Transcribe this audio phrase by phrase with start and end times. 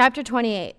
[0.00, 0.76] Chapter 28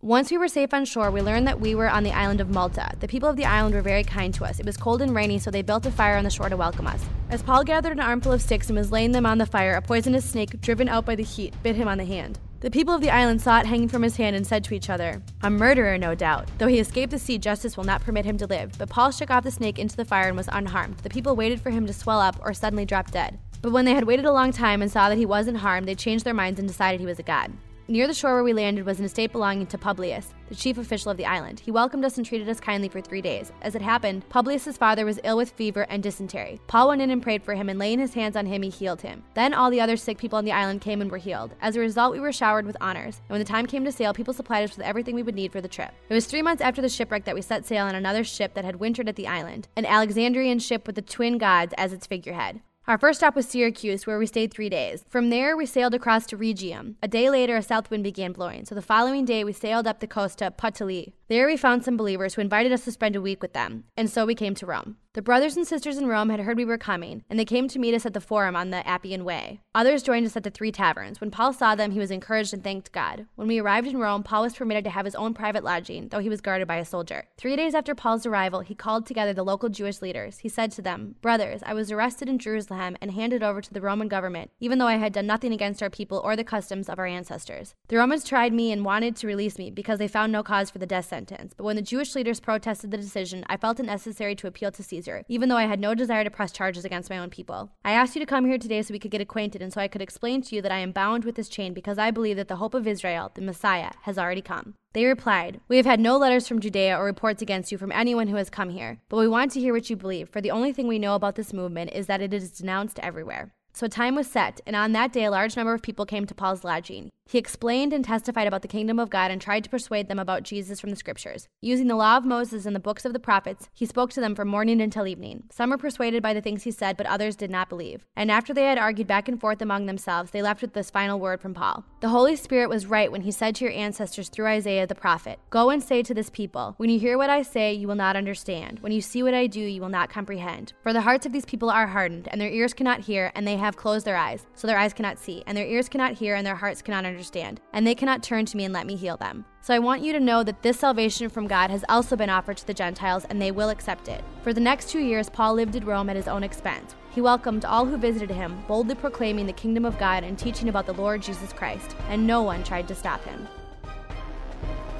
[0.00, 2.48] Once we were safe on shore, we learned that we were on the island of
[2.48, 2.92] Malta.
[2.98, 4.58] The people of the island were very kind to us.
[4.58, 6.86] It was cold and rainy, so they built a fire on the shore to welcome
[6.86, 7.04] us.
[7.28, 9.82] As Paul gathered an armful of sticks and was laying them on the fire, a
[9.82, 12.38] poisonous snake, driven out by the heat, bit him on the hand.
[12.60, 14.88] The people of the island saw it hanging from his hand and said to each
[14.88, 16.48] other, A murderer, no doubt.
[16.56, 18.72] Though he escaped the sea, justice will not permit him to live.
[18.78, 20.96] But Paul shook off the snake into the fire and was unharmed.
[21.00, 23.38] The people waited for him to swell up or suddenly drop dead.
[23.60, 25.94] But when they had waited a long time and saw that he wasn't harmed, they
[25.94, 27.52] changed their minds and decided he was a god.
[27.90, 31.10] Near the shore where we landed was an estate belonging to Publius, the chief official
[31.10, 31.58] of the island.
[31.58, 33.50] He welcomed us and treated us kindly for three days.
[33.62, 36.60] As it happened, Publius's father was ill with fever and dysentery.
[36.66, 39.00] Paul went in and prayed for him, and laying his hands on him, he healed
[39.00, 39.22] him.
[39.32, 41.54] Then all the other sick people on the island came and were healed.
[41.62, 43.22] As a result, we were showered with honors.
[43.26, 45.50] And when the time came to sail, people supplied us with everything we would need
[45.50, 45.92] for the trip.
[46.10, 48.66] It was three months after the shipwreck that we set sail on another ship that
[48.66, 52.60] had wintered at the island, an Alexandrian ship with the twin gods as its figurehead.
[52.88, 55.04] Our first stop was Syracuse, where we stayed three days.
[55.10, 56.94] From there, we sailed across to Rhegium.
[57.02, 60.00] A day later, a south wind began blowing, so the following day, we sailed up
[60.00, 61.12] the coast to Puteoli.
[61.28, 64.08] There, we found some believers who invited us to spend a week with them, and
[64.08, 64.96] so we came to Rome.
[65.14, 67.78] The brothers and sisters in Rome had heard we were coming, and they came to
[67.78, 69.62] meet us at the Forum on the Appian Way.
[69.74, 71.18] Others joined us at the Three Taverns.
[71.18, 73.26] When Paul saw them, he was encouraged and thanked God.
[73.34, 76.18] When we arrived in Rome, Paul was permitted to have his own private lodging, though
[76.18, 77.26] he was guarded by a soldier.
[77.38, 80.40] Three days after Paul's arrival, he called together the local Jewish leaders.
[80.40, 83.80] He said to them, Brothers, I was arrested in Jerusalem and handed over to the
[83.80, 86.98] Roman government, even though I had done nothing against our people or the customs of
[86.98, 87.74] our ancestors.
[87.88, 90.78] The Romans tried me and wanted to release me because they found no cause for
[90.78, 91.54] the death sentence.
[91.56, 94.82] But when the Jewish leaders protested the decision, I felt it necessary to appeal to
[94.82, 94.97] Caesar,
[95.28, 97.70] even though I had no desire to press charges against my own people.
[97.84, 99.88] I asked you to come here today so we could get acquainted and so I
[99.88, 102.48] could explain to you that I am bound with this chain because I believe that
[102.48, 104.74] the hope of Israel, the Messiah, has already come.
[104.94, 108.28] They replied, We have had no letters from Judea or reports against you from anyone
[108.28, 110.72] who has come here, but we want to hear what you believe, for the only
[110.72, 113.52] thing we know about this movement is that it is denounced everywhere.
[113.72, 116.34] So time was set, and on that day a large number of people came to
[116.34, 117.10] Paul's lodging.
[117.30, 120.44] He explained and testified about the kingdom of God and tried to persuade them about
[120.44, 121.46] Jesus from the scriptures.
[121.60, 124.34] Using the law of Moses and the books of the prophets, he spoke to them
[124.34, 125.42] from morning until evening.
[125.52, 128.06] Some were persuaded by the things he said, but others did not believe.
[128.16, 131.20] And after they had argued back and forth among themselves, they left with this final
[131.20, 134.46] word from Paul The Holy Spirit was right when he said to your ancestors through
[134.46, 137.74] Isaiah the prophet, Go and say to this people, When you hear what I say,
[137.74, 138.80] you will not understand.
[138.80, 140.72] When you see what I do, you will not comprehend.
[140.82, 143.56] For the hearts of these people are hardened, and their ears cannot hear, and they
[143.56, 146.46] have closed their eyes, so their eyes cannot see, and their ears cannot hear, and
[146.46, 149.16] their hearts cannot understand understand, and they cannot turn to me and let me heal
[149.16, 149.44] them.
[149.60, 152.58] So I want you to know that this salvation from God has also been offered
[152.58, 154.22] to the Gentiles, and they will accept it.
[154.44, 156.94] For the next two years, Paul lived in Rome at his own expense.
[157.10, 160.86] He welcomed all who visited him, boldly proclaiming the kingdom of God and teaching about
[160.86, 163.48] the Lord Jesus Christ, and no one tried to stop him.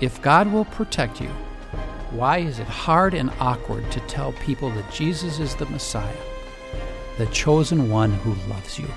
[0.00, 1.28] If God will protect you,
[2.10, 6.16] why is it hard and awkward to tell people that Jesus is the Messiah,
[7.16, 8.88] the chosen one who loves you?